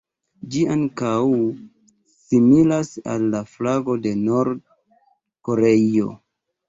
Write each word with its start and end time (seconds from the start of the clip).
Ĝi 0.53 0.61
ankaŭ 0.75 1.11
similas 2.23 2.91
al 3.13 3.27
la 3.35 3.43
flago 3.53 3.99
de 4.07 4.15
Nord-Koreio. 4.25 6.09